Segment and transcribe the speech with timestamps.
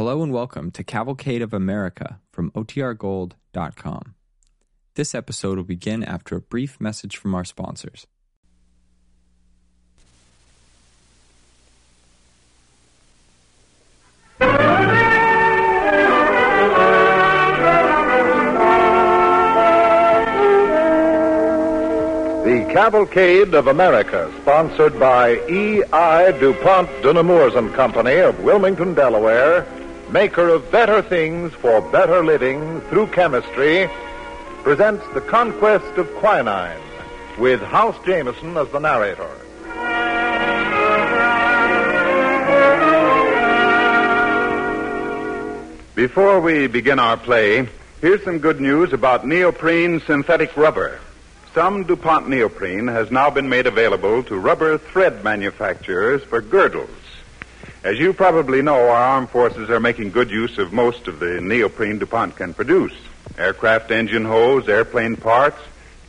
[0.00, 4.14] Hello and welcome to Cavalcade of America from OTRGold.com.
[4.94, 8.06] This episode will begin after a brief message from our sponsors.
[14.38, 14.46] The
[22.72, 26.32] Cavalcade of America, sponsored by E.I.
[26.40, 29.66] DuPont de Nemours and Company of Wilmington, Delaware,
[30.12, 33.88] maker of better things for better living through chemistry,
[34.62, 36.80] presents The Conquest of Quinine
[37.38, 39.30] with House Jameson as the narrator.
[45.94, 47.68] Before we begin our play,
[48.00, 50.98] here's some good news about neoprene synthetic rubber.
[51.54, 56.90] Some DuPont neoprene has now been made available to rubber thread manufacturers for girdles.
[57.82, 61.40] As you probably know, our armed forces are making good use of most of the
[61.40, 62.92] neoprene DuPont can produce.
[63.38, 65.56] Aircraft engine hose, airplane parts,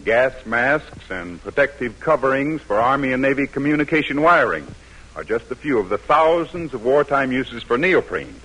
[0.03, 4.67] gas masks, and protective coverings for Army and Navy communication wiring
[5.16, 8.35] are just a few of the thousands of wartime uses for neoprene.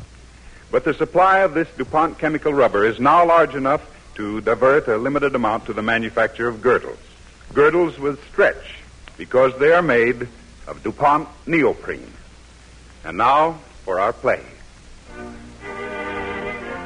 [0.70, 3.82] But the supply of this DuPont chemical rubber is now large enough
[4.14, 6.98] to divert a limited amount to the manufacture of girdles.
[7.52, 8.76] Girdles with stretch,
[9.16, 10.28] because they are made
[10.68, 12.12] of DuPont neoprene.
[13.06, 14.42] And now for our play.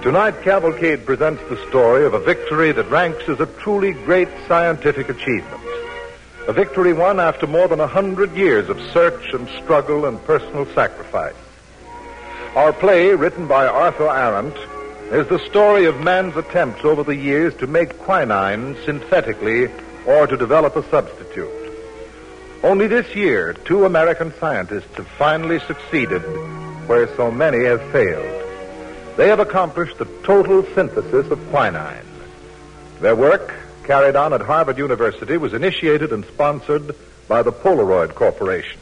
[0.03, 5.09] Tonight, Cavalcade presents the story of a victory that ranks as a truly great scientific
[5.09, 5.63] achievement.
[6.47, 10.67] A victory won after more than a hundred years of search and struggle and personal
[10.75, 11.35] sacrifice.
[12.55, 14.57] Our play, written by Arthur Arent,
[15.13, 19.71] is the story of man's attempts over the years to make quinine synthetically
[20.07, 21.60] or to develop a substitute.
[22.63, 26.21] Only this year, two American scientists have finally succeeded
[26.87, 29.17] where so many have failed.
[29.17, 32.05] They have accomplished the total synthesis of quinine.
[33.01, 36.95] Their work, carried on at Harvard University, was initiated and sponsored
[37.29, 38.79] by the Polaroid Corporation.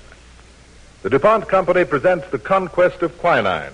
[1.03, 3.73] The DuPont Company presents The Conquest of Quinine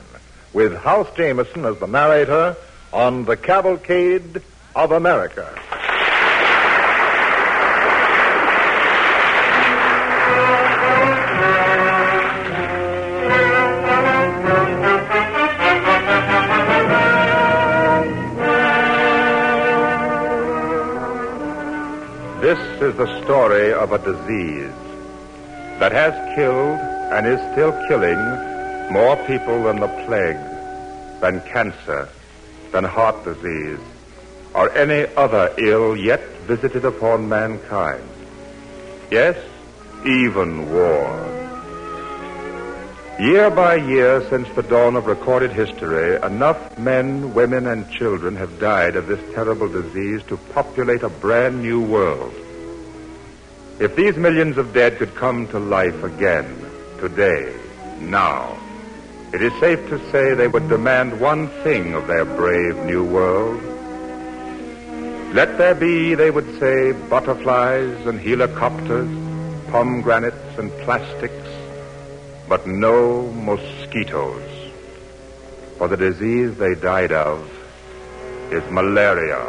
[0.52, 2.56] with House Jameson as the narrator
[2.92, 4.42] on The Cavalcade
[4.76, 5.48] of America.
[22.44, 24.70] This is the story of a disease
[25.80, 26.78] that has killed
[27.10, 28.18] and is still killing
[28.92, 30.36] more people than the plague,
[31.22, 32.06] than cancer,
[32.70, 33.78] than heart disease,
[34.54, 38.06] or any other ill yet visited upon mankind.
[39.10, 39.38] Yes,
[40.04, 41.43] even war.
[43.20, 48.58] Year by year since the dawn of recorded history, enough men, women, and children have
[48.58, 52.34] died of this terrible disease to populate a brand new world.
[53.78, 56.44] If these millions of dead could come to life again,
[56.98, 57.54] today,
[58.00, 58.58] now,
[59.32, 63.62] it is safe to say they would demand one thing of their brave new world.
[65.32, 69.08] Let there be, they would say, butterflies and helicopters,
[69.70, 71.43] pomegranates and plastics,
[72.48, 74.42] but no mosquitoes.
[75.78, 77.50] For the disease they died of
[78.52, 79.40] is malaria.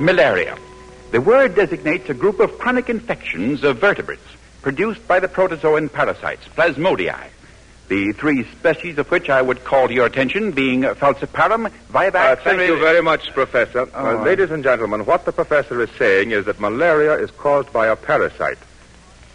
[0.00, 0.56] Malaria.
[1.10, 4.22] The word designates a group of chronic infections of vertebrates
[4.62, 7.30] produced by the protozoan parasites, Plasmodiae.
[7.88, 12.36] The three species of which I would call to your attention being Falciparum, Vivax, Uh,
[12.36, 13.88] thank you very much, Professor.
[13.94, 17.72] Oh, Uh, ladies and gentlemen, what the professor is saying is that malaria is caused
[17.72, 18.58] by a parasite.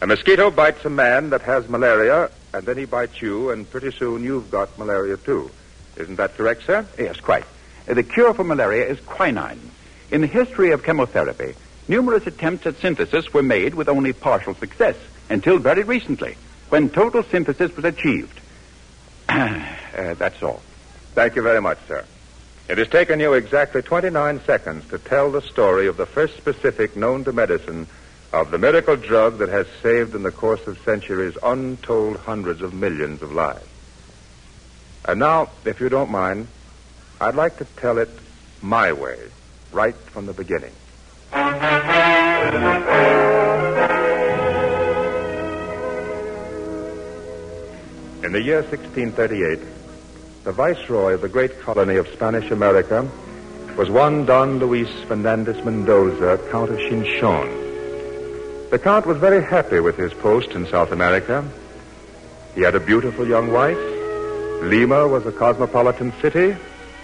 [0.02, 3.91] A mosquito bites a man that has malaria, and then he bites you, and pretty
[3.91, 5.50] soon you've got malaria too.
[5.97, 6.85] Isn't that correct, sir?
[7.00, 7.46] Yes, quite.
[7.90, 9.59] Uh, The cure for malaria is quinine.
[10.12, 11.56] In the history of chemotherapy,
[11.88, 14.96] numerous attempts at synthesis were made with only partial success
[15.31, 16.38] until very recently,
[16.70, 18.40] when total synthesis was achieved.
[19.94, 20.59] Uh, that's all.
[21.14, 22.03] Thank you very much, sir.
[22.68, 26.97] It has taken you exactly 29 seconds to tell the story of the first specific
[26.97, 27.85] known to medicine
[28.32, 32.74] of the miracle drug that has saved in the course of centuries untold hundreds of
[32.74, 33.68] millions of lives.
[35.06, 36.47] And now, if you don't mind,
[37.22, 38.09] I'd like to tell it
[38.64, 39.20] my way,
[39.72, 40.72] right from the beginning.
[48.23, 49.59] In the year 1638,
[50.46, 53.05] the viceroy of the great colony of Spanish America
[53.75, 57.49] was one Don Luis Fernandez Mendoza, Count of Chinchon.
[58.70, 61.43] The Count was very happy with his post in South America.
[62.55, 63.78] He had a beautiful young wife.
[64.64, 66.55] Lima was a cosmopolitan city.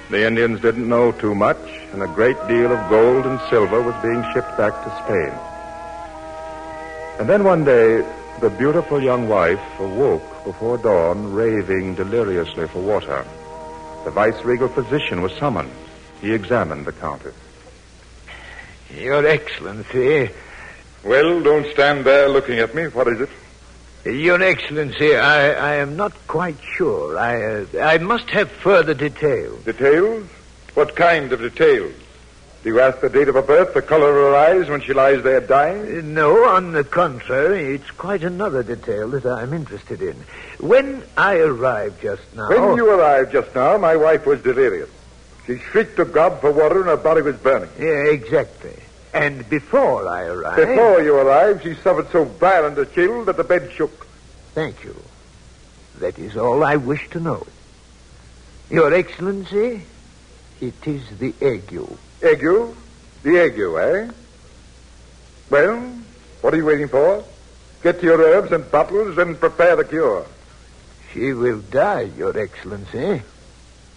[0.10, 1.60] The Indians didn't know too much,
[1.92, 5.34] and a great deal of gold and silver was being shipped back to Spain.
[7.20, 8.06] And then one day,
[8.40, 13.26] the beautiful young wife awoke before dawn, raving deliriously for water.
[14.06, 15.72] The vice-regal physician was summoned.
[16.22, 17.36] He examined the countess.
[18.96, 20.30] Your Excellency.
[21.04, 22.88] Well, don't stand there looking at me.
[22.88, 23.30] What is it?
[24.06, 27.18] Your Excellency, I, I am not quite sure.
[27.18, 29.66] I, uh, I must have further details.
[29.66, 30.28] Details?
[30.76, 31.94] What kind of details?
[32.62, 34.92] Do you ask the date of her birth, the color of her eyes when she
[34.92, 36.00] lies there dying?
[36.00, 40.16] Uh, no, on the contrary, it's quite another detail that I'm interested in.
[40.60, 42.50] When I arrived just now.
[42.50, 44.90] When you arrived just now, my wife was delirious.
[45.48, 47.70] She shrieked to God for water and her body was burning.
[47.80, 48.76] Yeah, exactly.
[49.14, 50.58] And before I arrived.
[50.58, 54.06] Before you arrived, she suffered so violent a chill that the bed shook.
[54.54, 54.96] Thank you.
[56.00, 57.48] That is all I wish to know.
[58.70, 59.84] Your Excellency,
[60.60, 61.98] it is the ague.
[62.22, 62.76] Ague?
[63.24, 64.12] The ague, eh?
[65.50, 65.80] Well,
[66.42, 67.24] what are you waiting for?
[67.82, 70.26] Get to your herbs and bottles and prepare the cure.
[71.14, 73.24] She will die, Your Excellency.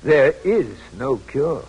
[0.02, 1.64] There is no cure.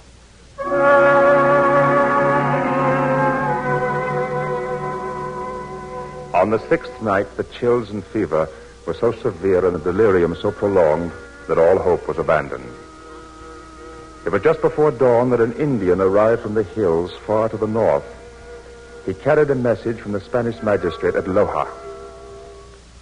[6.34, 8.48] On the sixth night, the chills and fever
[8.86, 11.12] were so severe and the delirium so prolonged
[11.48, 12.70] that all hope was abandoned.
[14.26, 17.68] It was just before dawn that an Indian arrived from the hills far to the
[17.68, 18.06] north.
[19.06, 21.68] He carried a message from the Spanish magistrate at Loja.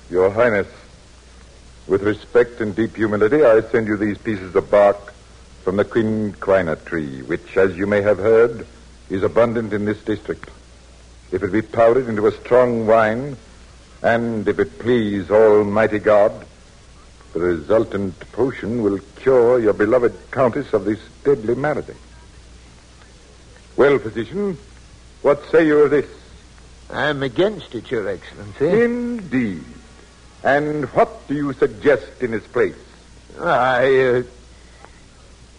[0.10, 0.68] Your Highness,
[1.88, 5.14] with respect and deep humility, I send you these pieces of bark
[5.64, 8.66] from the quinquina tree, which, as you may have heard,
[9.10, 10.50] is abundant in this district.
[11.32, 13.38] If it be powdered into a strong wine,
[14.02, 16.48] and if it please Almighty God,
[17.34, 21.94] the resultant potion will cure your beloved Countess of this deadly malady.
[23.78, 24.58] Well, physician,
[25.22, 26.08] what say you of this?
[26.90, 28.84] I'm against it, Your Excellency.
[28.84, 29.64] Indeed.
[30.44, 32.76] And what do you suggest in its place?
[33.40, 34.24] I, uh,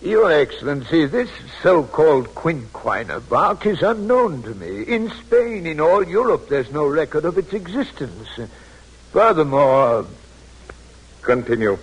[0.02, 1.30] Your Excellency, this
[1.62, 4.82] so-called quinquina bark is unknown to me.
[4.82, 8.28] In Spain, in all Europe, there's no record of its existence.
[9.12, 10.06] Furthermore,
[11.22, 11.78] Continue.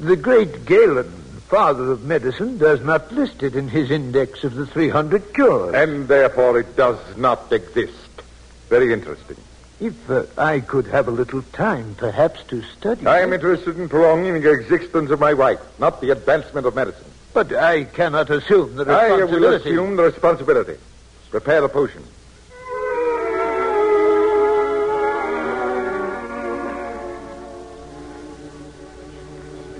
[0.00, 1.10] the great Galen,
[1.48, 5.74] father of medicine, does not list it in his index of the 300 cures.
[5.74, 7.92] And therefore it does not exist.
[8.68, 9.36] Very interesting.
[9.80, 13.36] If uh, I could have a little time, perhaps, to study I am it.
[13.36, 17.10] interested in prolonging the existence of my wife, not the advancement of medicine.
[17.34, 19.34] But I cannot assume the responsibility.
[19.34, 20.76] I will assume the responsibility.
[21.30, 22.04] Prepare the potion.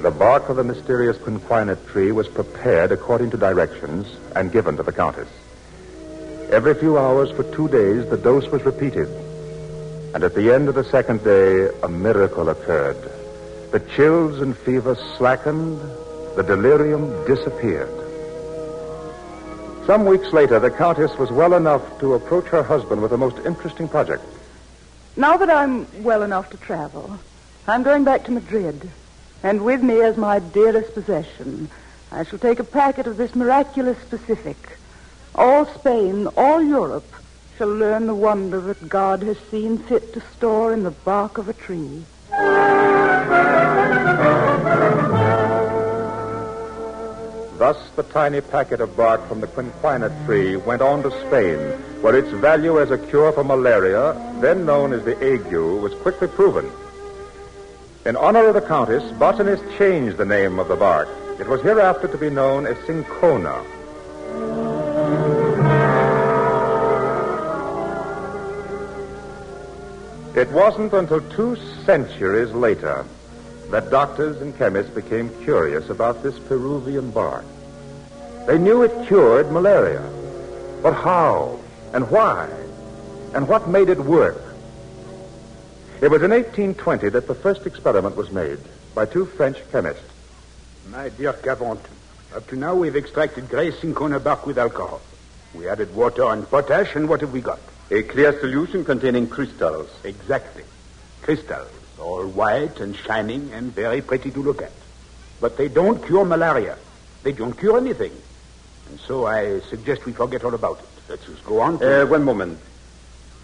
[0.03, 4.83] The bark of the mysterious quinquina tree was prepared according to directions and given to
[4.83, 5.29] the Countess.
[6.51, 9.07] Every few hours for two days, the dose was repeated.
[10.13, 12.97] And at the end of the second day, a miracle occurred.
[13.71, 15.79] The chills and fever slackened,
[16.35, 17.89] the delirium disappeared.
[19.87, 23.39] Some weeks later, the Countess was well enough to approach her husband with a most
[23.47, 24.25] interesting project.
[25.15, 27.21] Now that I'm well enough to travel,
[27.69, 28.91] I'm going back to Madrid.
[29.43, 31.69] And with me as my dearest possession,
[32.13, 34.57] I shall take a packet of this miraculous specific.
[35.35, 37.11] All Spain, all Europe,
[37.57, 41.49] shall learn the wonder that God has seen fit to store in the bark of
[41.49, 42.05] a tree.
[47.59, 51.59] Thus, the tiny packet of bark from the quinquina tree went on to Spain,
[52.03, 56.29] where its value as a cure for malaria, then known as the ague, was quickly
[56.29, 56.71] proven.
[58.05, 61.09] In honor of the Countess, botanists changed the name of the bark.
[61.39, 63.63] It was hereafter to be known as cinchona.
[70.35, 71.55] It wasn't until two
[71.85, 73.07] centuries later
[73.71, 77.45] that doctors and chemists became curious about this Peruvian bark.
[78.49, 80.03] They knew it cured malaria.
[80.83, 81.61] But how?
[81.93, 82.49] And why?
[83.33, 84.52] And what made it work?
[86.03, 88.59] It was in 1820 that the first experiment was made
[88.93, 90.03] by two French chemists.
[90.91, 91.79] My dear Caventou,
[92.35, 95.01] up to now we've extracted gray cinchona bark with alcohol.
[95.55, 97.61] We added water and potash, and what have we got?
[97.93, 99.91] A clear solution containing crystals.
[100.03, 100.65] Exactly.
[101.23, 104.73] Crystals, all white and shining and very pretty to look at.
[105.41, 106.79] But they don't cure malaria.
[107.23, 108.11] They don't cure anything.
[108.89, 110.89] And so I suggest we forget all about it.
[111.09, 112.03] Let's just go on to...
[112.03, 112.59] Uh, one moment.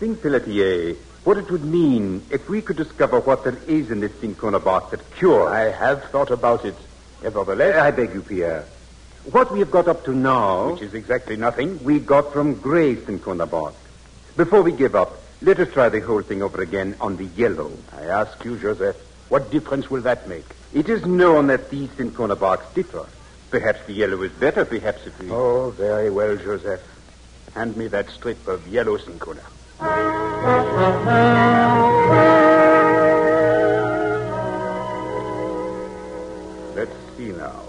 [0.00, 0.96] Think, Pelletier,
[1.28, 4.90] what it would mean if we could discover what there is in this cinchona bark
[4.90, 5.52] that cures.
[5.52, 6.74] I have thought about it.
[7.22, 8.64] Nevertheless, I beg you, Pierre.
[9.30, 12.96] What we have got up to now, which is exactly nothing, we got from gray
[12.96, 13.74] cinchona bark.
[14.38, 17.72] Before we give up, let us try the whole thing over again on the yellow.
[17.92, 18.96] I ask you, Joseph,
[19.28, 20.46] what difference will that make?
[20.72, 23.06] It is known that these cinchona barks differ.
[23.50, 25.30] Perhaps the yellow is better, perhaps if we...
[25.30, 26.80] Oh, very well, Joseph.
[27.52, 29.42] Hand me that strip of yellow cinchona.
[29.80, 29.90] Let's
[37.16, 37.62] see now.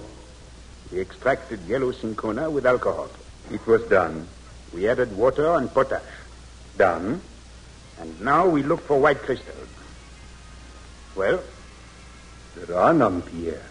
[0.91, 3.09] We extracted yellow cinchona with alcohol.
[3.51, 4.27] It was done.
[4.73, 6.01] We added water and potash.
[6.77, 7.21] Done.
[7.99, 9.69] And now we look for white crystals.
[11.15, 11.39] Well?
[12.55, 13.61] There are none, Pierre.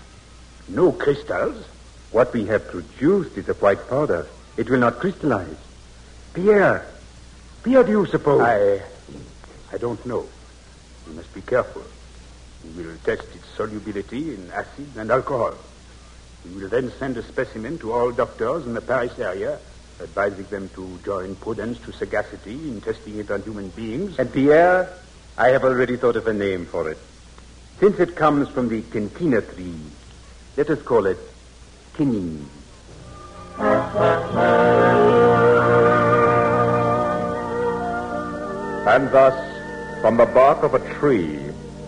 [0.68, 1.64] No crystals?
[2.12, 4.28] What we have produced is a white powder.
[4.56, 5.56] It will not crystallize.
[6.34, 6.86] Pierre,
[7.68, 8.40] Pierre, do you suppose?
[8.40, 8.80] I.
[9.70, 10.26] I don't know.
[11.06, 11.82] We must be careful.
[12.64, 15.52] We will test its solubility in acid and alcohol.
[16.46, 19.58] We will then send a specimen to all doctors in the Paris area,
[20.00, 24.18] advising them to join prudence to sagacity in testing it on human beings.
[24.18, 24.90] And Pierre,
[25.36, 26.96] I have already thought of a name for it.
[27.80, 29.78] Since it comes from the quinquina tree,
[30.56, 31.18] let us call it
[31.92, 32.48] quinine.
[38.88, 39.36] And thus,
[40.00, 41.38] from the bark of a tree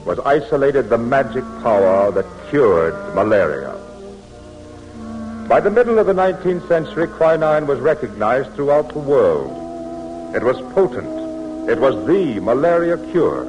[0.04, 3.74] was isolated the magic power that cured malaria.
[5.48, 9.50] By the middle of the 19th century, quinine was recognized throughout the world.
[10.36, 11.70] It was potent.
[11.70, 13.46] It was the malaria cure.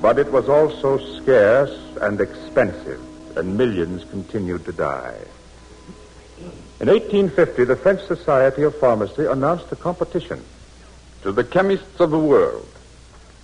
[0.00, 3.02] But it was also scarce and expensive,
[3.36, 5.18] and millions continued to die.
[6.80, 10.42] In 1850, the French Society of Pharmacy announced a competition.
[11.26, 12.68] To the chemists of the world,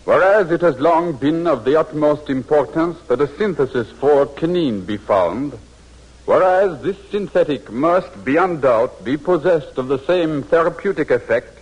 [0.05, 4.97] whereas it has long been of the utmost importance that a synthesis for quinine be
[4.97, 5.59] found,
[6.25, 11.59] whereas this synthetic must beyond doubt be possessed of the same therapeutic effect,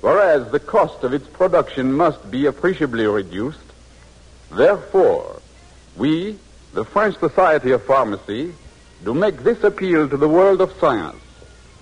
[0.00, 3.60] whereas the cost of its production must be appreciably reduced,
[4.50, 5.40] therefore,
[5.94, 6.36] we,
[6.74, 8.52] the French Society of Pharmacy,
[9.04, 11.22] do make this appeal to the world of science,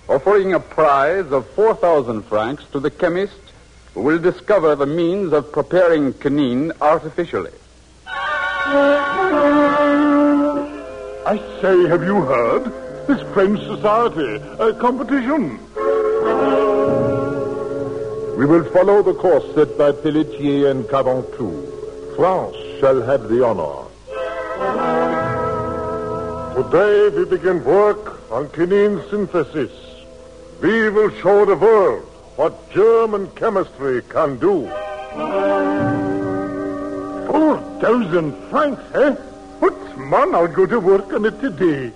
[0.07, 3.33] offering a prize of 4,000 francs to the chemist
[3.95, 7.51] will discover the means of preparing quinine artificially.
[11.27, 12.71] I say, have you heard?
[13.07, 15.59] This French society, a competition.
[18.37, 22.15] We will follow the course set by Pelletier and Caventou.
[22.15, 23.85] France shall have the honor.
[26.55, 29.71] Today we begin work on quinine synthesis.
[30.61, 34.67] We will show the world what German chemistry can do.
[37.27, 39.15] Four thousand francs, eh?
[39.59, 41.91] But, man, I'll go to work on it today.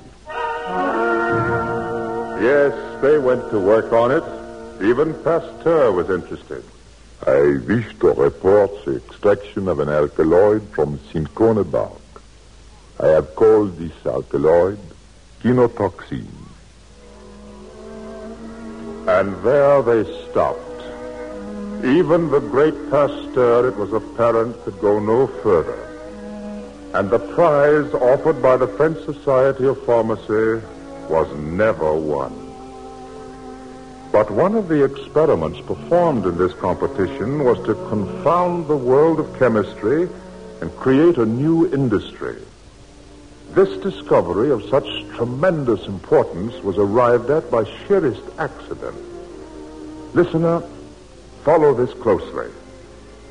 [2.42, 4.24] Yes, they went to work on it.
[4.82, 6.64] Even Pasteur was interested.
[7.28, 12.00] I wish to report the extraction of an alkaloid from cinchona bark.
[12.98, 14.80] I have called this alkaloid
[15.42, 16.28] quinotoxin.
[19.08, 20.60] And there they stopped.
[21.84, 25.86] Even the great Pasteur, it was apparent, could go no further.
[26.94, 30.66] And the prize offered by the French Society of Pharmacy
[31.08, 32.34] was never won.
[34.12, 39.38] But one of the experiments performed in this competition was to confound the world of
[39.38, 40.10] chemistry
[40.62, 42.38] and create a new industry.
[43.54, 48.96] This discovery of such tremendous importance was arrived at by sheerest accident.
[50.14, 50.62] Listener,
[51.44, 52.52] follow this closely.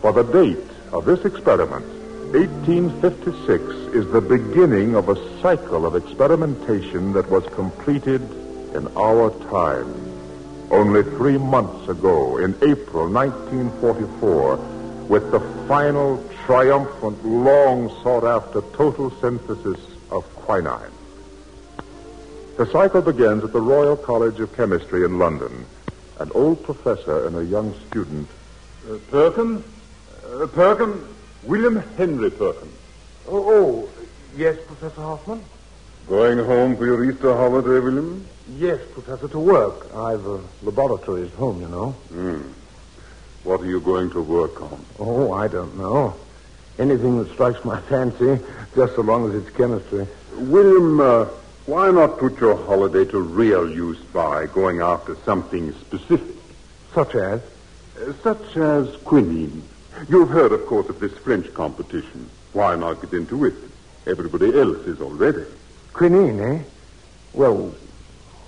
[0.03, 0.59] For the date
[0.93, 1.87] of this experiment,
[2.35, 3.63] 1856,
[3.95, 8.21] is the beginning of a cycle of experimentation that was completed
[8.75, 9.95] in our time.
[10.73, 14.57] Only three months ago, in April 1944,
[15.09, 19.79] with the final, triumphant, long sought after total synthesis
[20.11, 20.93] of quinine.
[22.57, 25.65] The cycle begins at the Royal College of Chemistry in London.
[26.19, 28.29] An old professor and a young student.
[28.91, 29.63] Uh, Perkin?
[30.27, 31.05] Uh, Perkin?
[31.45, 32.69] William Henry Perkin.
[33.29, 33.89] Oh, oh,
[34.37, 35.45] yes, Professor Hofmann?
[36.09, 38.27] Going home for your Easter holiday, William?
[38.57, 39.95] Yes, Professor, to work.
[39.95, 41.91] I've a laboratory at home, you know.
[41.91, 42.43] Hmm.
[43.45, 44.85] What are you going to work on?
[44.99, 46.17] Oh, I don't know.
[46.79, 48.39] Anything that strikes my fancy,
[48.75, 50.07] just so long as it's chemistry.
[50.35, 51.25] William, uh,
[51.67, 56.37] why not put your holiday to real use by going after something specific?
[56.95, 57.41] Such as?
[58.01, 59.63] Uh, such as quinine.
[60.09, 62.31] You've heard, of course, of this French competition.
[62.53, 63.55] Why not get into it?
[64.07, 65.45] Everybody else is already.
[65.93, 66.63] Quinine, eh?
[67.35, 67.75] Well,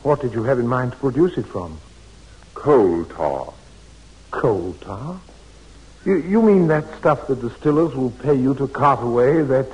[0.02, 1.78] what did you have in mind to produce it from?
[2.54, 3.52] Coal tar.
[4.30, 5.20] Coal tar?
[6.02, 9.66] You, you mean that stuff the distillers will pay you to cart away, that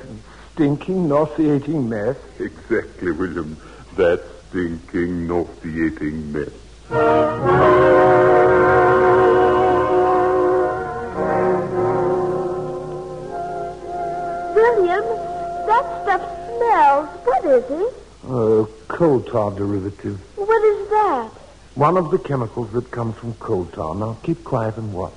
[0.51, 2.17] stinking, nauseating mess?
[2.37, 3.55] Exactly, William.
[3.95, 6.49] That stinking, nauseating mess.
[14.53, 15.05] William,
[15.65, 16.23] that stuff
[16.57, 17.07] smells.
[17.23, 17.93] What is it?
[18.27, 20.19] Uh, coal tar derivative.
[20.35, 21.29] What is that?
[21.75, 23.95] One of the chemicals that comes from coal tar.
[23.95, 25.13] Now, keep quiet and watch.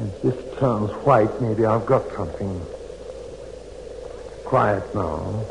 [0.00, 2.64] If this turns white, maybe I've got something.
[4.44, 5.44] Quiet now.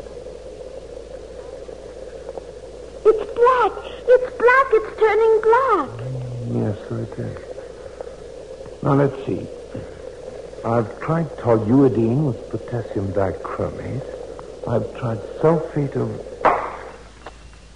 [3.06, 3.72] It's black.
[4.08, 4.66] It's black.
[4.72, 5.88] It's turning black.
[6.48, 7.36] Mm, yes, so it is.
[8.82, 9.46] Now, let's see.
[10.64, 14.04] I've tried toluidine with potassium dichromate.
[14.68, 16.26] I've tried sulfate of...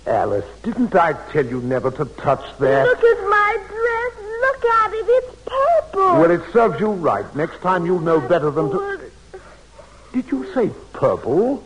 [0.07, 2.85] Alice, didn't I tell you never to touch that?
[2.85, 4.15] Look at my dress.
[4.41, 5.07] Look at it.
[5.09, 5.64] It's purple.
[5.95, 7.25] Well, it serves you right.
[7.37, 9.11] Next time you'll know better than to...
[10.13, 11.63] Did you say purple?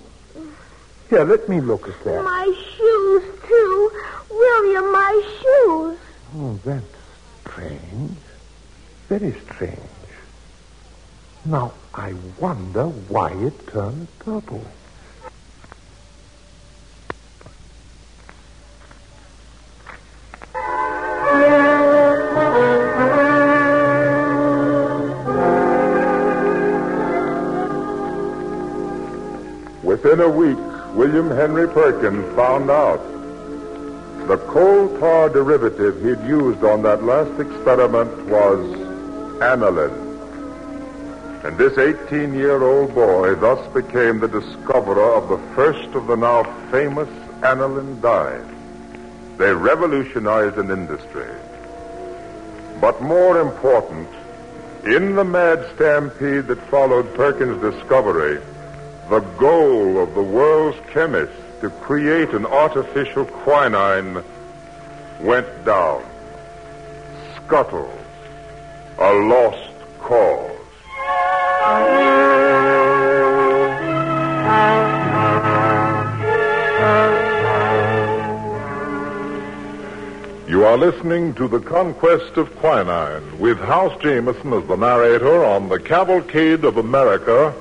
[1.11, 2.23] Here, let me look at that.
[2.25, 2.45] My
[2.77, 3.91] shoes, too.
[4.31, 5.99] William, my shoes.
[6.37, 6.85] Oh, that's
[7.41, 8.17] strange.
[9.09, 9.79] Very strange.
[11.45, 14.65] Now, I wonder why it turned purple.
[30.09, 30.57] Within a week,
[30.95, 32.97] William Henry Perkins found out
[34.27, 38.59] the coal tar derivative he'd used on that last experiment was
[39.43, 39.93] aniline.
[41.45, 46.17] And this 18 year old boy thus became the discoverer of the first of the
[46.17, 47.11] now famous
[47.43, 48.47] aniline dyes.
[49.37, 51.29] They revolutionized an industry.
[52.81, 54.09] But more important,
[54.87, 58.41] in the mad stampede that followed Perkins' discovery,
[59.09, 64.23] the goal of the world's chemists to create an artificial quinine
[65.21, 66.05] went down.
[67.37, 67.91] Scuttle.
[68.99, 70.59] A lost cause.
[80.49, 85.69] You are listening to The Conquest of Quinine with House Jameson as the narrator on
[85.69, 87.55] The Cavalcade of America,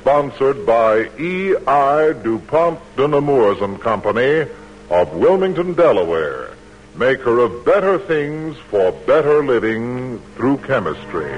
[0.00, 2.14] sponsored by E.I.
[2.22, 4.50] DuPont de Nemours and Company
[4.88, 6.54] of Wilmington, Delaware,
[6.96, 11.32] maker of better things for better living through chemistry.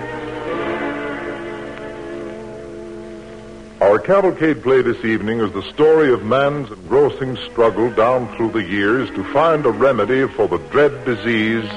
[3.80, 8.62] Our cavalcade play this evening is the story of man's engrossing struggle down through the
[8.62, 11.68] years to find a remedy for the dread disease,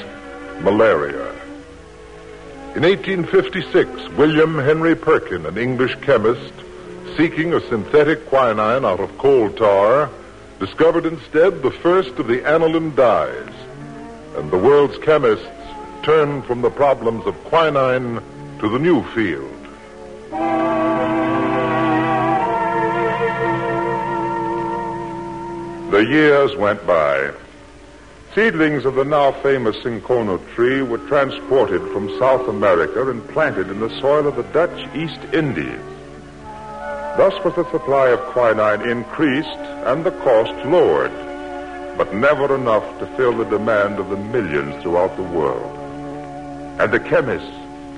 [0.62, 1.32] malaria.
[2.76, 6.54] In 1856, William Henry Perkin, an English chemist,
[7.17, 10.10] seeking a synthetic quinine out of coal tar,
[10.60, 13.54] discovered instead the first of the aniline dyes.
[14.36, 15.45] And the world's chemists
[16.04, 18.21] turned from the problems of quinine
[18.60, 19.51] to the new field.
[25.91, 27.32] The years went by.
[28.34, 33.80] Seedlings of the now famous cinchona tree were transported from South America and planted in
[33.80, 35.94] the soil of the Dutch East Indies.
[37.17, 39.47] Thus was the supply of quinine increased
[39.88, 41.13] and the cost lowered,
[41.97, 45.73] but never enough to fill the demand of the millions throughout the world.
[46.78, 47.49] And the chemists,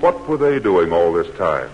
[0.02, 1.72] what were they doing all this time?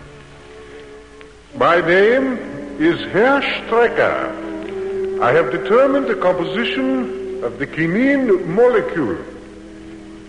[1.56, 2.38] My name
[2.80, 5.22] is Herr Strecker.
[5.22, 9.18] I have determined the composition of the quinine molecule.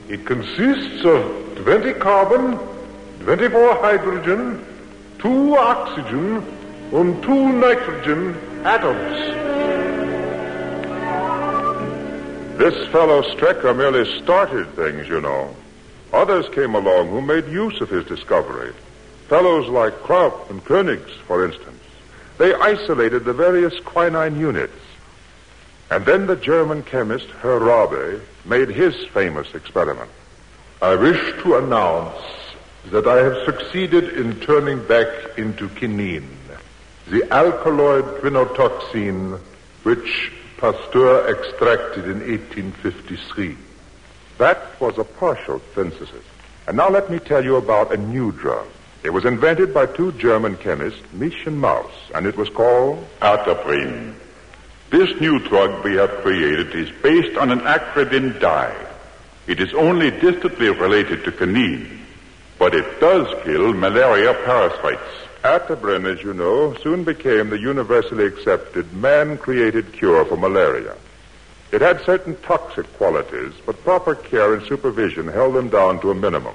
[0.09, 2.59] It consists of 20 carbon,
[3.21, 4.67] 24 hydrogen,
[5.21, 9.35] 2 oxygen, and 2 nitrogen atoms.
[12.59, 15.55] This fellow Strecker merely started things, you know.
[16.13, 18.73] Others came along who made use of his discovery.
[19.29, 21.83] Fellows like Skraup and Koenigs, for instance.
[22.39, 24.79] They isolated the various quinine units.
[25.91, 30.11] And then the German chemist Herr Rabe made his famous experiment.
[30.81, 32.23] I wish to announce
[32.87, 36.29] that I have succeeded in turning back into quinine,
[37.09, 39.39] the alkaloid quinotoxin
[39.83, 43.57] which Pasteur extracted in 1853.
[44.39, 46.25] That was a partial synthesis.
[46.67, 48.67] And now let me tell you about a new drug.
[49.03, 54.15] It was invented by two German chemists, Mietzsch and Mauss, and it was called Atabrin.
[54.89, 58.75] This new drug we have created is based on an acridine dye.
[59.47, 62.01] It is only distantly related to quinine,
[62.59, 65.24] but it does kill malaria parasites.
[65.45, 70.97] Atabrin, as you know, soon became the universally accepted man-created cure for malaria.
[71.71, 76.15] It had certain toxic qualities, but proper care and supervision held them down to a
[76.15, 76.55] minimum.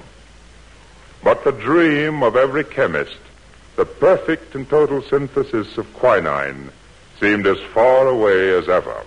[1.23, 3.19] But the dream of every chemist,
[3.75, 6.71] the perfect and total synthesis of quinine,
[7.19, 9.03] seemed as far away as ever.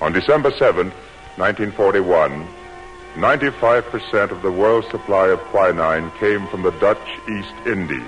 [0.00, 0.92] On December 7th,
[1.36, 2.46] 1941,
[3.14, 8.02] 95% of the world's supply of quinine came from the Dutch East Indies.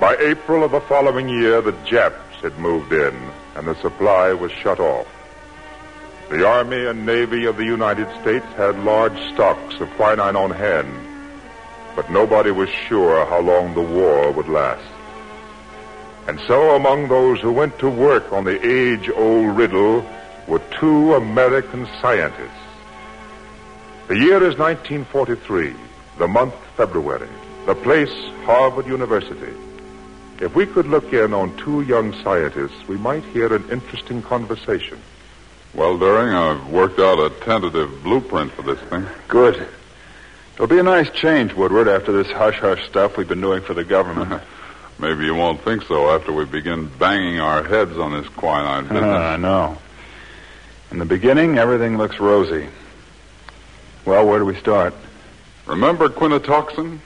[0.00, 3.16] By April of the following year, the Japs had moved in,
[3.54, 5.06] and the supply was shut off.
[6.30, 10.92] The Army and Navy of the United States had large stocks of quinine on hand,
[11.94, 14.82] but nobody was sure how long the war would last.
[16.26, 20.04] And so, among those who went to work on the age old riddle
[20.48, 22.50] were two American scientists.
[24.08, 25.74] The year is 1943,
[26.16, 27.28] the month February,
[27.66, 28.12] the place
[28.44, 29.52] Harvard University.
[30.40, 34.98] If we could look in on two young scientists, we might hear an interesting conversation.
[35.74, 39.04] Well, Doering, I've worked out a tentative blueprint for this thing.
[39.28, 39.68] Good.
[40.54, 43.84] It'll be a nice change, Woodward, after this hush-hush stuff we've been doing for the
[43.84, 44.42] government.
[44.98, 48.92] Maybe you won't think so after we begin banging our heads on this quinine ah,
[48.92, 49.04] business.
[49.04, 49.78] I know.
[50.90, 52.66] In the beginning, everything looks rosy.
[54.06, 54.94] Well, where do we start?
[55.66, 57.00] Remember quinotoxin?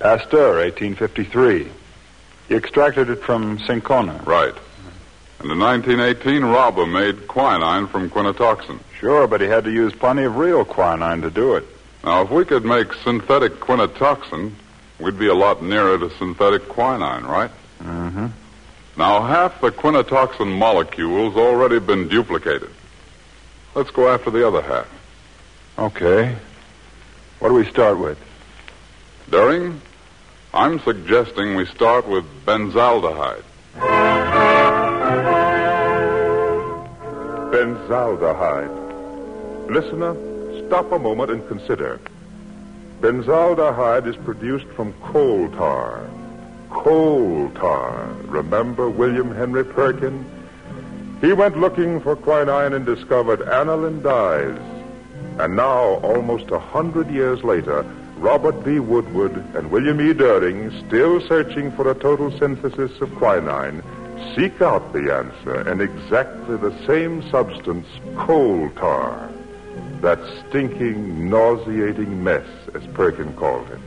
[0.00, 1.68] Pasteur, 1853.
[2.48, 4.20] He extracted it from cinchona.
[4.24, 4.54] Right.
[5.38, 8.80] And in 1918, Rabe made quinine from quinotoxin.
[8.98, 11.64] Sure, but he had to use plenty of real quinine to do it.
[12.02, 14.52] Now, if we could make synthetic quinotoxin,
[14.98, 17.50] we'd be a lot nearer to synthetic quinine, right?
[17.82, 18.26] Mm-hmm.
[18.96, 22.70] Now, half the quinotoxin molecule's already been duplicated.
[23.76, 24.88] Let's go after the other half.
[25.78, 26.34] Okay.
[27.40, 28.16] What do we start with?
[29.28, 29.82] Doering,
[30.54, 33.42] I'm suggesting we start with benzaldehyde.
[37.52, 39.70] Benzaldehyde.
[39.70, 40.16] Listener,
[40.66, 42.00] stop a moment and consider.
[43.02, 46.08] Benzaldehyde is produced from coal tar.
[46.70, 48.06] Coal tar.
[48.24, 50.24] Remember William Henry Perkin?
[51.20, 54.58] He went looking for quinine and discovered aniline dyes.
[55.38, 57.84] And now, almost a hundred years later,
[58.18, 58.78] Robert B.
[58.80, 60.12] Woodward and William E.
[60.12, 63.82] Doering, still searching for a total synthesis of quinine,
[64.34, 69.30] seek out the answer in exactly the same substance, coal tar.
[70.00, 73.80] That stinking, nauseating mess, as Perkin called it.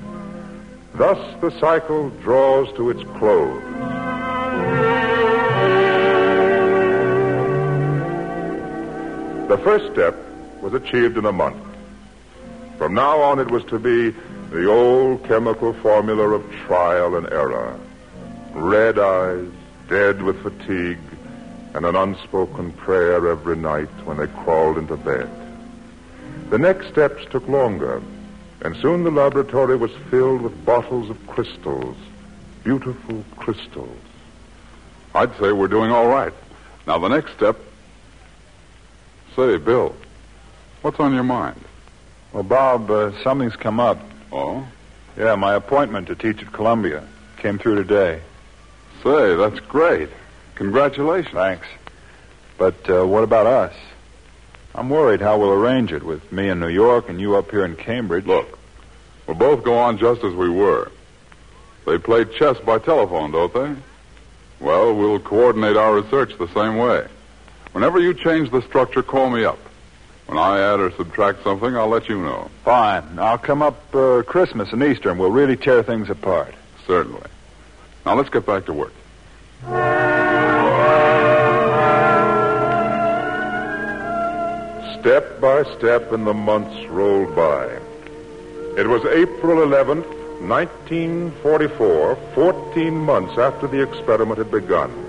[0.96, 3.99] Thus, the cycle draws to its close.
[9.60, 10.16] First step
[10.62, 11.64] was achieved in a month.
[12.78, 14.12] From now on, it was to be
[14.50, 17.78] the old chemical formula of trial and error.
[18.54, 19.48] Red eyes,
[19.88, 20.98] dead with fatigue,
[21.74, 25.30] and an unspoken prayer every night when they crawled into bed.
[26.50, 28.02] The next steps took longer,
[28.62, 31.96] and soon the laboratory was filled with bottles of crystals,
[32.64, 34.00] beautiful crystals.
[35.14, 36.34] I'd say we're doing all right.
[36.88, 37.58] Now, the next step.
[39.40, 39.96] Say, Bill,
[40.82, 41.64] what's on your mind?
[42.34, 43.98] Well, Bob, uh, something's come up.
[44.34, 44.68] Oh?
[45.16, 48.20] Yeah, my appointment to teach at Columbia came through today.
[49.02, 50.10] Say, that's great.
[50.56, 51.34] Congratulations.
[51.34, 51.68] Thanks.
[52.58, 53.74] But uh, what about us?
[54.76, 57.64] I'm worried how we'll arrange it with me in New York and you up here
[57.64, 58.26] in Cambridge.
[58.26, 58.60] Look,
[59.26, 60.92] we'll both go on just as we were.
[61.86, 63.74] They play chess by telephone, don't they?
[64.60, 67.08] Well, we'll coordinate our research the same way.
[67.72, 69.60] Whenever you change the structure, call me up.
[70.26, 72.50] When I add or subtract something, I'll let you know.
[72.64, 73.18] Fine.
[73.18, 76.54] I'll come up uh, Christmas and Easter, and we'll really tear things apart.
[76.86, 77.28] Certainly.
[78.06, 78.94] Now let's get back to work.
[85.00, 87.66] Step by step, and the months rolled by.
[88.78, 90.06] It was April 11th,
[90.42, 95.09] 1944, 14 months after the experiment had begun.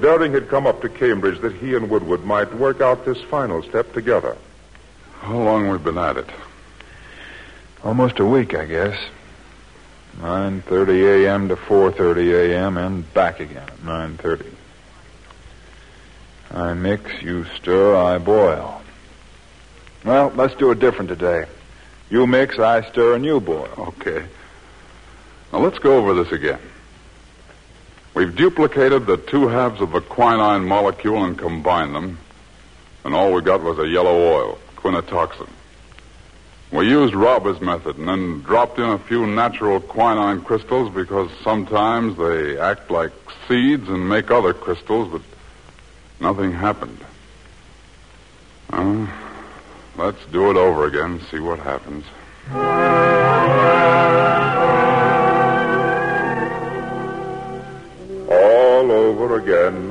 [0.00, 3.62] Doering had come up to Cambridge that he and Woodward might work out this final
[3.62, 4.36] step together.
[5.20, 6.28] How long we've been at it?
[7.82, 8.98] Almost a week, I guess.
[10.18, 11.48] 9.30 a.m.
[11.48, 12.76] to 4.30 a.m.
[12.76, 14.46] and back again at 9.30.
[16.50, 18.82] I mix, you stir, I boil.
[20.04, 21.46] Well, let's do it different today.
[22.10, 23.68] You mix, I stir, and you boil.
[23.78, 24.26] Okay.
[25.52, 26.60] Now let's go over this again.
[28.14, 32.18] We've duplicated the two halves of the quinine molecule and combined them,
[33.04, 35.48] and all we got was a yellow oil, quinotoxin.
[36.70, 42.16] We used Rabe's method and then dropped in a few natural quinine crystals because sometimes
[42.16, 43.12] they act like
[43.46, 45.22] seeds and make other crystals, but
[46.20, 46.98] nothing happened.
[49.96, 52.04] Let's do it over again, and see what happens.
[59.44, 59.90] Again.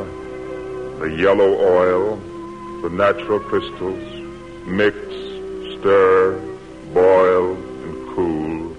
[0.99, 2.15] The yellow oil,
[2.81, 4.03] the natural crystals,
[4.65, 4.97] mix,
[5.77, 6.39] stir,
[6.91, 8.75] boil, and cool.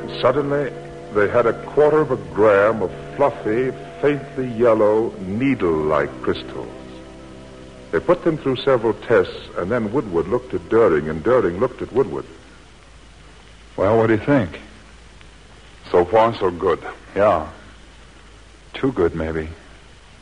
[0.00, 0.70] And suddenly,
[1.14, 3.70] they had a quarter of a gram of fluffy,
[4.02, 6.68] faintly yellow, needle-like crystals.
[7.92, 11.80] They put them through several tests, and then Woodward looked at Doering, and Doering looked
[11.80, 12.26] at Woodward.
[13.78, 14.60] Well, what do you think?
[15.90, 16.84] So far, so good.
[17.14, 17.50] Yeah.
[18.76, 19.48] Too good, maybe.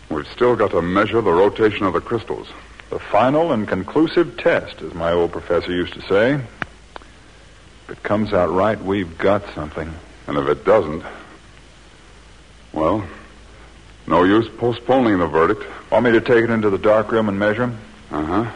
[0.08, 2.46] We've still got to measure the rotation of the crystals.
[2.90, 6.34] The final and conclusive test, as my old professor used to say.
[6.34, 9.92] If it comes out right, we've got something.
[10.28, 11.02] And if it doesn't,
[12.72, 13.04] well,
[14.06, 15.64] no use postponing the verdict.
[15.90, 17.78] Want me to take it into the dark room and measure him?
[18.12, 18.50] Uh huh.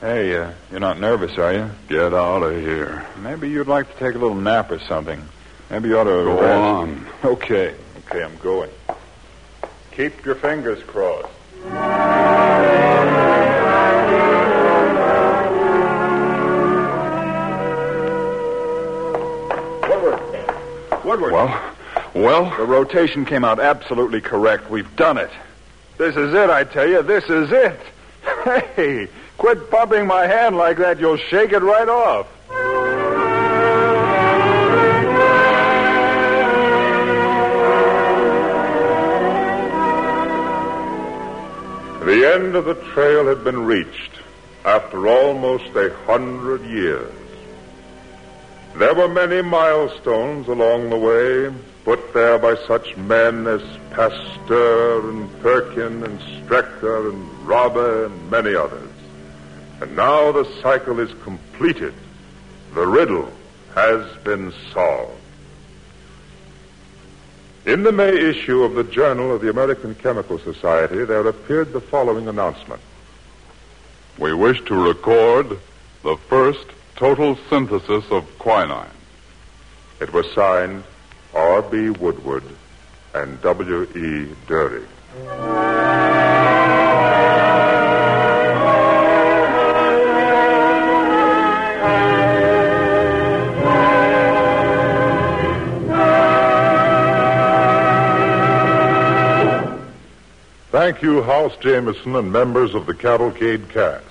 [0.00, 1.70] Hey, uh, you're not nervous, are you?
[1.88, 3.06] Get out of here.
[3.18, 5.22] Maybe you'd like to take a little nap or something.
[5.70, 6.10] Maybe you ought to.
[6.10, 6.58] Go rest.
[6.58, 7.06] on.
[7.24, 7.74] Okay.
[8.10, 8.70] Okay, I'm going.
[9.92, 11.28] Keep your fingers crossed.
[19.88, 21.04] Woodward.
[21.04, 21.32] Woodward.
[21.32, 21.74] Well,
[22.14, 24.70] well, The rotation came out absolutely correct.
[24.70, 25.30] We've done it.
[25.98, 27.02] This is it, I tell you.
[27.02, 27.78] This is it.
[28.76, 30.98] Hey, quit bumping my hand like that.
[31.00, 32.26] You'll shake it right off.
[42.00, 44.12] The end of the trail had been reached
[44.64, 47.12] after almost a hundred years.
[48.76, 51.52] There were many milestones along the way,
[51.84, 58.54] put there by such men as Pasteur and Perkin and Strecker and Rabe and many
[58.54, 58.90] others.
[59.80, 61.94] And now the cycle is completed.
[62.74, 63.32] The riddle
[63.74, 65.17] has been solved.
[67.68, 71.82] In the May issue of the Journal of the American Chemical Society, there appeared the
[71.82, 72.80] following announcement.
[74.18, 75.58] we wish to record
[76.02, 76.64] the first
[76.96, 78.88] total synthesis of quinine.
[80.00, 80.82] It was signed
[81.34, 81.90] R.B.
[81.90, 82.44] Woodward
[83.12, 84.34] and W.E.
[84.46, 85.67] Doering.
[100.78, 104.04] Thank you, House Jameson and members of the Cavalcade cast.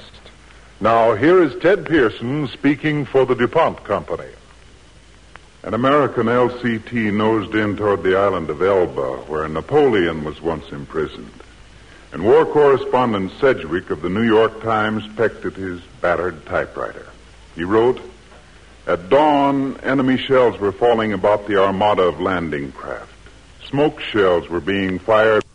[0.81, 4.27] Now, here is Ted Pearson speaking for the DuPont Company.
[5.63, 11.31] An American LCT nosed in toward the island of Elba, where Napoleon was once imprisoned.
[12.11, 17.07] And war correspondent Sedgwick of the New York Times pecked at his battered typewriter.
[17.55, 18.01] He wrote,
[18.85, 23.13] At dawn, enemy shells were falling about the armada of landing craft.
[23.69, 25.46] Smoke shells were being fired.